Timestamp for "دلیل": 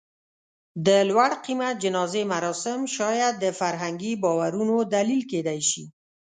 4.95-5.21